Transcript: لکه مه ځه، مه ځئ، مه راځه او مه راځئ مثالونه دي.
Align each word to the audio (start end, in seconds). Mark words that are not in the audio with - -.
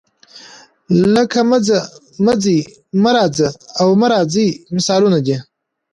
لکه 1.13 1.39
مه 1.49 1.57
ځه، 1.67 1.79
مه 2.25 2.33
ځئ، 2.43 2.59
مه 3.01 3.11
راځه 3.17 3.49
او 3.81 3.87
مه 3.99 4.07
راځئ 4.13 4.49
مثالونه 4.75 5.19
دي. 5.25 5.37